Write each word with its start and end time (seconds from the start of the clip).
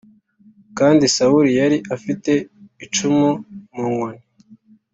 kandi 0.77 1.03
Sawuli 1.15 1.51
yari 1.59 1.77
afite 1.95 2.31
icumu 2.85 3.29
mu 3.75 3.85
ntoki. 3.97 4.23